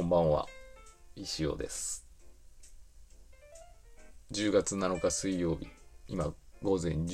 [0.00, 0.48] こんばんは、
[1.14, 2.06] 石尾です。
[4.32, 5.68] 10月7日水曜日、
[6.08, 7.06] 今午前11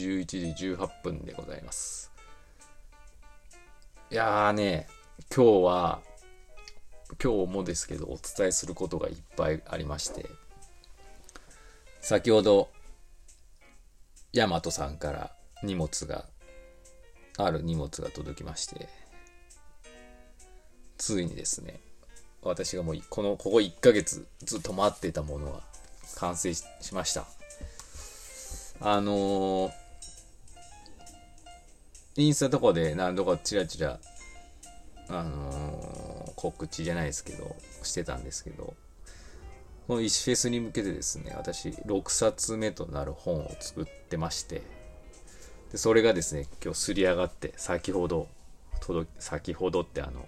[0.54, 2.12] 時18分でございます。
[4.12, 4.86] いやーね、
[5.34, 6.00] 今日は、
[7.20, 10.30] 今日もですけど、お伝えすることがいっぱいありまして、
[12.00, 12.68] 先ほど、
[14.32, 15.32] ヤマトさんから
[15.64, 16.26] 荷物が、
[17.36, 18.88] ある荷物が届きまして、
[20.98, 21.80] ついにですね、
[22.46, 25.60] 私がもうこの、ここ1ヶ月ずっと待ってたものが
[26.16, 27.26] 完成ししました。
[28.80, 29.72] あのー、
[32.16, 33.98] インスタとかで何度かチラチラ、
[35.08, 38.74] あのー、告知じゃないですけど、してたんですけど、
[39.86, 44.62] この石フェスに向けてですね、私6冊目となる本を作ってまして、
[45.72, 48.28] でそれがですね、今日すり上がって、先ほど、
[48.80, 50.26] 届先ほどってあの、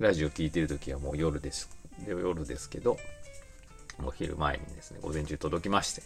[0.00, 1.70] ラジオ聞いてる時はもう夜です。
[2.08, 2.98] 夜ですけど、
[4.04, 6.02] お昼前にですね、午前中届きまして、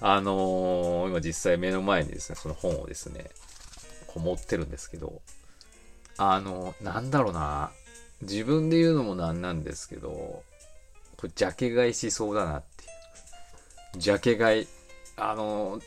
[0.00, 3.30] あのー、今実際目の前にですね、その本をですね、
[4.08, 5.22] こう持ってるんですけど、
[6.16, 7.70] あのー、なんだろうな、
[8.22, 10.42] 自分で言うのもなんなんですけど、こ
[11.22, 12.86] れジャケ買いしそうだなってい
[13.96, 14.00] う。
[14.00, 14.66] ジャケ買い、
[15.16, 15.82] あのー、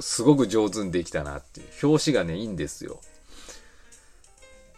[0.00, 1.86] すごく上手にできたなっていう。
[1.88, 3.00] 表紙がね、いいんですよ。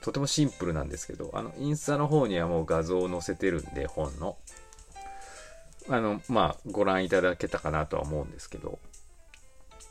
[0.05, 4.37] とてもシンプルなんですけど、あの、インスタの方にはもう画像を載せてるんで、本の。
[5.89, 8.79] あの、まあ、ご覧いただけたかなとは思うんですけど、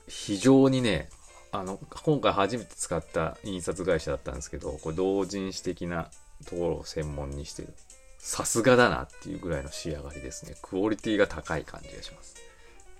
[0.07, 1.09] 非常にね、
[1.51, 6.11] あの、今回初めて使った印刷会社だったんですけど、これ同人誌的な
[6.45, 7.73] ところを専門にしてる。
[8.19, 10.55] さすがだなっていうぐらいの仕上がりですね。
[10.61, 12.35] クオリティが高い感じがします。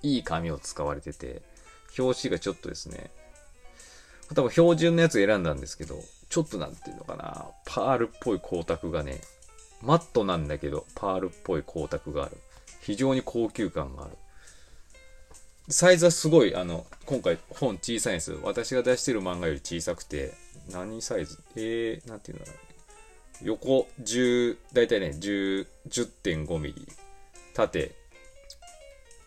[0.02, 1.44] いい紙を使われてて、
[2.00, 3.12] 表紙がちょっとですね、
[4.34, 6.02] 多分標準のやつ選んだんですけど、
[6.34, 9.22] ちょっとなんていうのかな、パールっぽい光沢がね、
[9.84, 12.38] マットなんだけど、パールっぽい光沢がある。
[12.82, 14.18] 非常に高級感がある。
[15.70, 18.32] サイズはすごい、あの、今回本小さいんです。
[18.42, 20.34] 私が出してる漫画より小さくて、
[20.72, 21.38] 何サイズ？
[21.56, 22.56] えー、なんていうんだろう。
[23.44, 26.88] 横10、だいたいね、10、10.5ミリ。
[27.54, 27.94] 縦、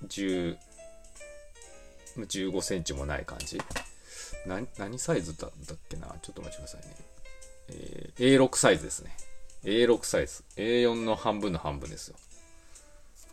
[0.09, 0.57] 10、
[2.17, 3.61] 15センチもない感じ。
[4.47, 6.15] 何サイズだったっけな？
[6.23, 6.95] ちょっとお待ちくださいね。
[7.69, 9.17] えー、A6 サイズですね。
[9.65, 10.45] A6 サイズ。
[10.57, 12.17] A4 の半分の半分ですよ。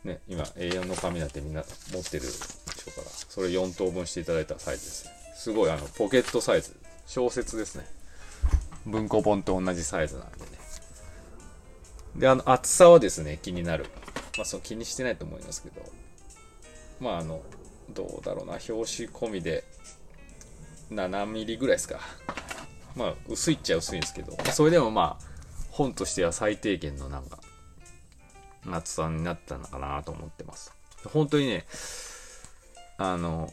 [0.03, 5.11] ね、今 A4 の紙なんてみんな持ってるでしょうから、それ4等分していただいたサイズですね。
[5.35, 6.75] すごいあの、ポケットサイズ。
[7.07, 7.85] 小説ですね。
[8.85, 10.45] 文庫本と同じサイズなんでね。
[12.17, 13.85] で、あの、厚さはですね、気になる。
[14.37, 15.81] まあ、そう気にしてないと思いますけど。
[16.99, 17.41] まあ、あの、
[17.89, 19.63] どうだろうな、表紙込みで、
[20.95, 21.99] 7ミリぐらいですか。
[22.95, 25.25] まあ、薄いっちゃ薄いんですけど、それでもまあ、
[25.71, 27.39] 本としては最低限のなんか、
[28.71, 30.71] 厚さになったのかなと思ってます。
[31.05, 31.65] 本当にね、
[32.97, 33.51] あの、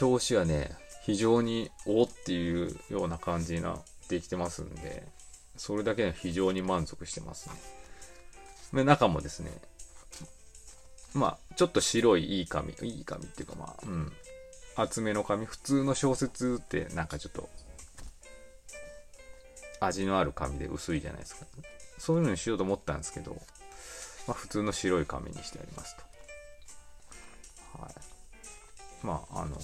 [0.00, 5.06] 表紙はね、非常におっていうような感じにな、できてますんで、
[5.56, 7.54] それだけで非常に満足してますね。
[8.72, 9.50] で、中もですね、
[11.14, 14.12] まあ、ちょっと白いいい紙、いい紙っていうかまあ、うん、
[14.76, 17.48] 厚めの紙、普通の小説ってなんかちょっと、
[19.80, 21.46] 味のある紙で薄いじゃないですか。
[21.98, 23.32] そういうのにしようと思ったんですけど、
[24.26, 26.02] まあ、普通の白い紙にしてありますと。
[27.82, 27.94] はい。
[29.02, 29.56] まあ、あの、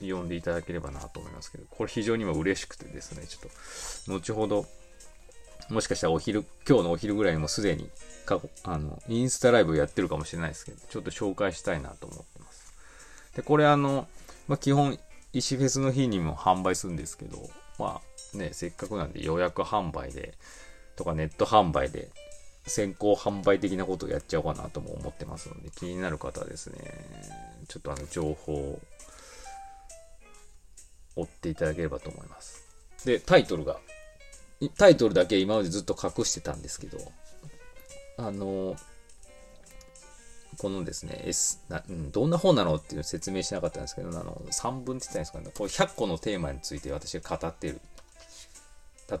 [0.00, 3.42] 読んでいただければなと思いますけど、これ非常に今嬉しくてですね、ちょっ
[4.06, 4.66] と、後ほど、
[5.68, 7.88] もしかしたらお昼、今日のお昼ぐらいにもすでに
[8.26, 12.39] 過去、あの、インスタライブやってるかもしれないですけど、ちょっと紹介したいなと思って。
[13.34, 14.08] で、これあの、
[14.48, 14.98] まあ、基本、
[15.32, 17.38] 石フェスの日にも販売するんですけど、
[17.78, 18.00] ま
[18.34, 20.34] あね、せっかくなんで予約販売で、
[20.96, 22.10] とかネット販売で、
[22.66, 26.78] 先行販売的なことをやっちゃおうかなとも思ってますので、気になる方はですね、
[27.68, 28.80] ちょっとあの、情報を
[31.16, 32.64] 追っていただければと思います。
[33.04, 33.78] で、タイトルが、
[34.76, 36.98] タイトルだけ今までずっと隠してたんですけど、
[38.18, 38.76] あの、
[40.58, 47.80] このですね、S な、うん、どんな本なのっていうのを説明しなかったんですけど、あの、3分って言ったんですかね、こう100個のテーマについて私が語ってる。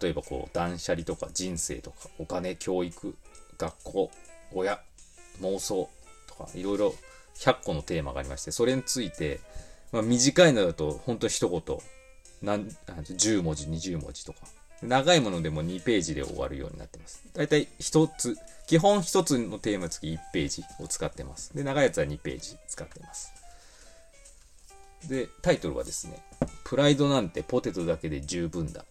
[0.00, 3.16] 例えばこう、断捨離とか人生とか、お金、教育、
[3.58, 4.10] 学校、
[4.52, 4.80] 親、
[5.40, 5.88] 妄想
[6.28, 6.94] とか、いろいろ
[7.36, 9.40] 100個のテーマがありまして、それについて、
[9.92, 11.78] まあ、短いのだと、本当一言、
[12.42, 14.40] なん10文字、20文字とか。
[14.82, 17.22] 長いものでも2ページで終わるようになってます。
[17.34, 18.36] だいたい1つ、
[18.66, 21.54] 基本1つのテーマにつき1ページを使ってます。
[21.54, 23.32] で、長いやつは2ページ使ってます。
[25.08, 26.22] で、タイトルはですね、
[26.64, 28.84] プライドなんてポテトだけで十分だ。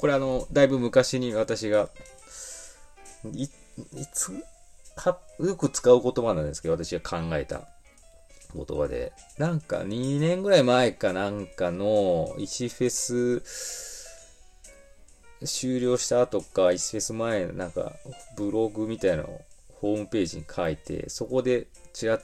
[0.00, 1.88] これあの、だいぶ昔に私が、
[3.32, 3.48] い、い
[4.12, 4.32] つ
[4.96, 7.68] か、よく使う言葉なんですけど、私が考えた
[8.54, 9.12] 言葉で。
[9.38, 13.93] なんか2年ぐらい前かなんかの石フェス
[15.44, 17.92] 終了した後か、石フェス前、なんか
[18.36, 19.40] ブログみたいなのを
[19.80, 22.22] ホームページに書いて、そこでちらっ、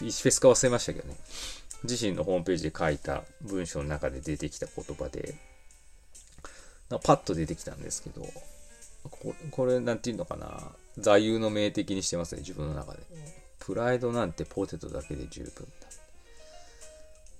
[0.00, 1.16] 石フェスか忘れましたけどね。
[1.82, 5.34] 自身のホームページで書いた文章の中で出てきた言葉で、
[6.88, 8.26] パッと出てきたんですけど、
[9.10, 10.72] ここれ、なんていうのかな？
[10.96, 13.00] 座右の銘的にしてますね、自分の中で。
[13.58, 15.88] プライドなんてポテトだけで十分だ。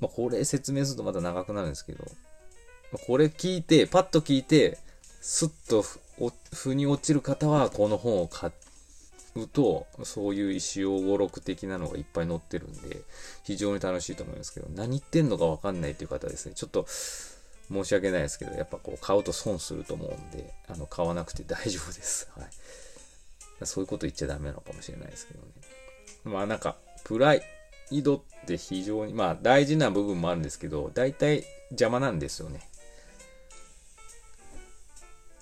[0.00, 2.04] まあ、これ説明するとまた長くなるんですけど、
[2.98, 4.78] これ聞いて、パッと聞いて、
[5.20, 5.84] スッと
[6.52, 8.50] 腑に落ちる方は、この本を買
[9.34, 13.02] うと、そういう石尾語録的なのがいっぱい載ってるんで、
[13.42, 16.86] 非常に楽しいと思いますけど、何言ってんのかわかんないっていう方ですね、ちょっと、
[17.70, 22.28] 申し訳ないですけど、やっぱこう買うと損すると思うんで、あの、買わなくて大丈夫です。
[22.36, 23.66] はい。
[23.66, 25.46] そういうこと言っちゃダメなのかもしれないですけどね。
[26.24, 27.42] まあなんか、プライ
[28.02, 32.60] ドって非常に、まあ大事な部分もあるんですけど、大体邪魔なんですよね。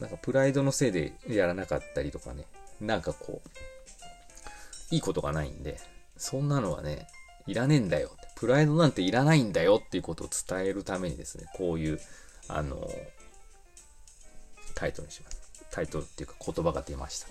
[0.02, 2.44] なんかプライドのせいでやらなかったりとかね、
[2.80, 5.80] なんかこう、いいことがないんで、
[6.16, 7.06] そんなのはね、
[7.46, 8.10] いらねえんだよ。
[8.34, 12.00] プライドなんていらないんだよっていうことを伝えるためにですね、こういう、
[12.48, 12.90] あの、
[14.74, 15.40] タイトルにします。
[15.70, 17.28] タイトルっていうか言葉が出ました。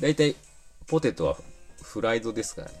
[0.00, 0.36] 大体、
[0.86, 1.38] ポテトは
[1.82, 2.74] フライドですからね。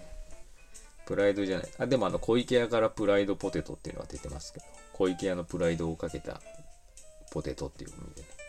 [1.06, 1.68] プライドじゃない。
[1.78, 6.42] あ、でもあの、小池屋からプライドポテトっていうのが出てますけど、小池屋のプライドをかけた
[7.30, 8.39] ポテトっていう意味でね。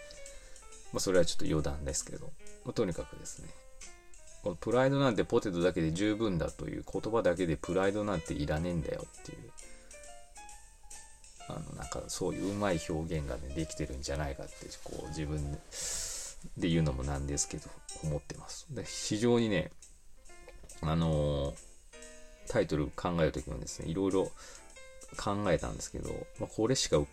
[0.94, 2.28] まあ、それはちょっと余談ですけど、
[2.66, 3.50] まあ、とにかくですね、
[4.44, 9.52] このプライドなんてポテトだけで十分だという言葉だけでプライドなんていらねえんだよっていう、
[11.48, 14.54] あの、なんかそういううまい表現がね、できてるんじゃないかって、
[14.84, 15.58] こう自分
[16.58, 17.70] で言うのもなんですけど、
[18.04, 18.66] 思ってます。
[18.74, 19.72] で非常にね、
[20.82, 21.56] あのー、
[22.50, 24.32] タイトル考えるときもですね、いろいろ
[25.18, 26.10] 考えたんですけど、
[26.40, 27.04] まあ、これしか、や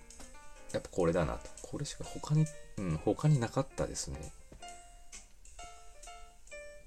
[0.79, 1.58] っぱこれだなと。
[1.71, 2.47] これしか他に、
[2.79, 4.33] うん、他になかったですね。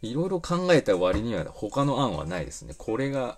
[0.01, 2.73] いろいろ考えた割には他の案はないですね。
[2.75, 3.37] これが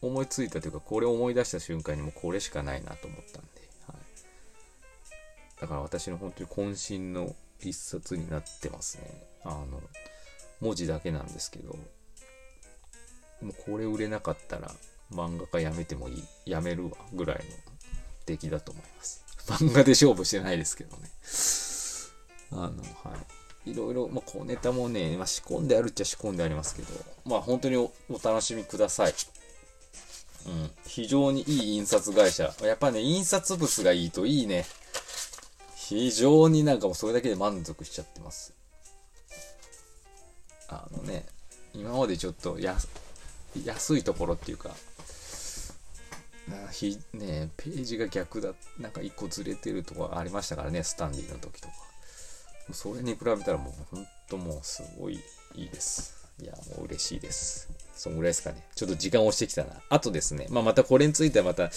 [0.00, 3.48] 思いついたというか、これを思い出した瞬間にもこれしかないなと思ったんで。
[3.88, 9.26] はい、だから私の本当に渾身の一冊になってますね。
[9.44, 9.82] あの、
[10.60, 11.72] 文字だけなんですけど、
[13.42, 14.70] もうこれ売れなかったら
[15.10, 17.42] 漫画家やめてもいい、やめるわぐらいの
[18.26, 19.23] 出来だと思います。
[19.48, 21.10] 漫画で勝負してないですけどね。
[22.52, 23.16] あの、は
[23.66, 23.70] い。
[23.70, 26.88] いろいろ、まあ、こうネタもね、まあ、仕込んであるっちゃ仕込んでありますけど、
[27.24, 27.90] まあ、本当にお
[28.22, 29.14] 楽しみください。
[30.46, 30.70] うん。
[30.86, 32.54] 非常にいい印刷会社。
[32.62, 34.66] やっぱね、印刷物がいいといいね。
[35.76, 38.54] 非常になんかもうそれだけで満足しちゃってます。
[40.68, 41.26] あのね、
[41.74, 42.88] 今までちょっと安
[43.64, 44.70] 安いところっていうか、
[46.70, 51.74] ひね、ページが逆だ、なんか一個ずれてるとかありましたからね、スタンディの時とか。
[52.72, 55.20] それに比べたらもうほんともうすごい
[55.54, 56.28] いいです。
[56.40, 57.68] いや、もう嬉しいです。
[57.94, 58.66] そんぐらいですかね。
[58.74, 59.80] ちょっと時間押してきたな。
[59.88, 61.70] あとですね、まあ、またこれについてはまた、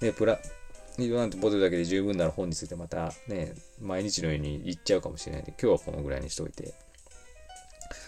[0.00, 0.40] ね、プラ、
[0.98, 6.74] リドなんてポテトだけで十分なら本についてまたね、毎日のように言っちゃうかもしれないんで、今日はこのぐらいにしておいて。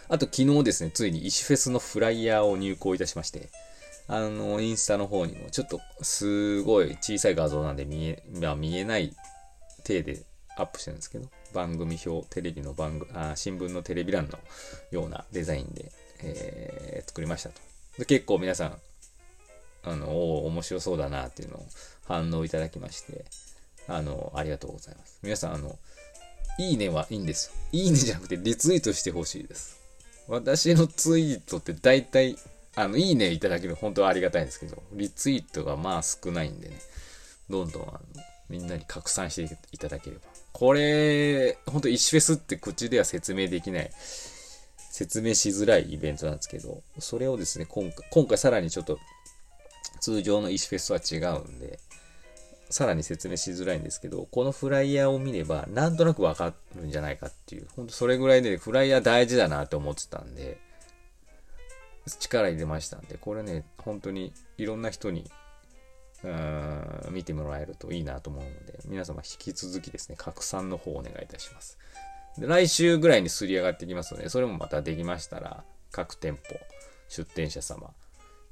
[0.08, 3.50] あと昨日ですね、ついに石フェスのフライヤーを入稿いたしまして、
[4.08, 9.14] あの、インスタの方にもちょっとすごい小さい画像なんで見え、まあ見えない
[9.84, 10.22] 体で
[10.56, 14.38] アップしてるんですけど、番組表、テレビの番組、あ新聞のテレビ欄の
[14.90, 15.90] ようなデザインで、
[16.22, 17.60] えー、作りましたと。
[17.98, 18.78] で結構皆さん、
[19.82, 21.66] あの、お面白そうだなっていうのを
[22.06, 23.25] 反応いただきまして、
[23.88, 25.18] あの、ありがとうございます。
[25.22, 25.78] 皆さん、あの、
[26.58, 27.52] いいねはいいんですよ。
[27.72, 29.78] いいねじゃなくてリツイートしてほしいです。
[30.28, 32.36] 私のツイートって大体、
[32.76, 36.76] あの、いいねいただける本当はありがたいんですけど、リツイートがまあ少ないんでね、
[37.49, 38.00] どんどんあの
[38.49, 40.23] みんなに拡散していただければ。
[40.52, 43.90] これ、本当石フェスって口では説明できない、
[44.90, 48.99] 説明しづらいイベントなんですけど、それをですね、今回、今回さらにちょっと
[50.00, 51.78] 通常の石フェスとは違うんで、
[52.68, 60.59] さらに説明しづらいんですけど、このフライヤーを見れば、なんとなくわかるんじゃないかっていう、ほんとそれぐらいで、ねフライヤー大事だなって思ってたんで、
[62.06, 65.30] 力入れましたんで、これね、本当にいろんな人に、
[66.22, 71.78] うーん、見てもらえるといいなと思うので、皆様引き続きですね、拡散の方をお願いいたします。
[72.38, 76.56] で来週ぐらいにすり上がってきますので、それもまたできましたら、各店舗、
[77.08, 77.92] 出店者様、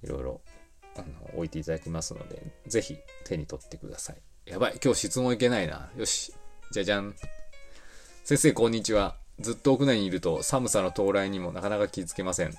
[0.02, 0.40] いろいろ
[0.96, 4.16] あの置いていただきますので、ぜひ手に取ってください。
[4.50, 5.90] やばい、今日質問いけないな。
[5.96, 6.34] よし。
[6.72, 7.14] じゃじゃん。
[8.24, 9.16] 先生、こんにちは。
[9.40, 12.54] ずっと屋内にいると寒さの到来にもなかなか気づけません。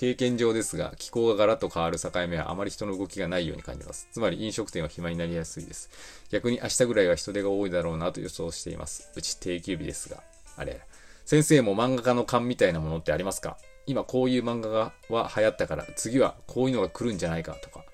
[0.00, 4.08] 経験上ですが、気候がガラッと変わる境目はあまり人の動きがないように感じます。
[4.10, 5.90] つまり飲食店は暇になりやすいです。
[6.30, 9.10] 逆に明日ぐらいは人手が多いだろうなと予想しています。
[9.14, 10.22] うち定休日ですが。
[10.56, 10.80] あれ。
[11.26, 13.58] 先生も漫画家の勘みたいなものってありますか？
[13.84, 17.84] 今こういう漫画がは流行ったから次はこういうのが来るんじゃないかとか、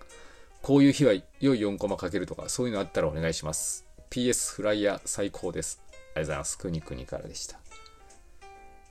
[0.63, 3.85] こういう日は良い4コマかけるとか、そういうのあったらお願いします。
[4.11, 5.83] PS フライヤー最高です。
[5.91, 6.59] ありがとうございます。
[6.59, 7.59] くにくにからでした。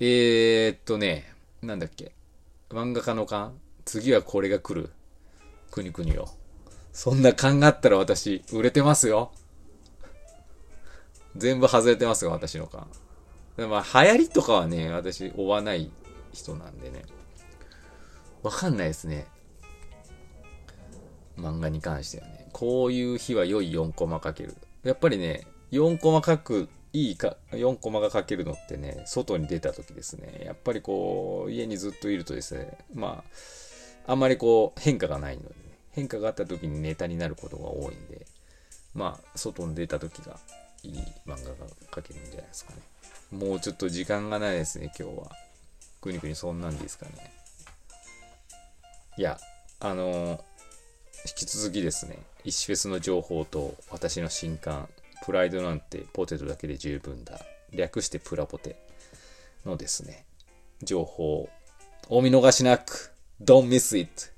[0.01, 1.31] えー、っとね、
[1.61, 2.11] なんだっけ。
[2.69, 3.59] 漫画家の勘？
[3.85, 4.89] 次はこれが来る。
[5.71, 6.29] くにくによ。
[6.93, 9.31] そんな勘があったら私、売れてますよ。
[11.35, 12.87] 全部外れてますよ、私の勘。
[13.57, 15.91] でまあ、流行りとかはね、私、追わない
[16.33, 17.03] 人なんでね。
[18.41, 19.27] わかんないですね。
[21.37, 22.47] 漫画に関してはね。
[22.53, 24.55] こういう日は良い4コマかける。
[24.83, 33.21] やっぱりね、4コマ書くいいか、4コマが書けるのってね、外に出た時ですね、やっぱりこう、家にずっといるとですね、ま
[34.07, 35.53] あ、あんまりこう、変化がないので、ね、
[35.91, 38.25] 変化があった時にネタになることが多いんで、
[38.93, 40.39] まあ、外に出た時が
[40.83, 40.93] いい
[41.25, 42.79] 漫画が書けるんじゃないですかね。
[43.31, 45.31] もうちょっと時間がないですね、今日は。
[45.99, 47.11] くにくにそんなんですかね。
[49.17, 49.37] いや、
[49.81, 50.39] あのー、
[51.27, 54.87] 引き続きですね、石フェスの情報と私の新刊、
[55.25, 57.39] プライドなんてポテトだけで十分だ。
[57.71, 58.75] 略してプラポテ
[59.65, 60.25] のですね、
[60.83, 61.49] 情報を
[62.09, 64.34] お見逃しなく、Don't miss it!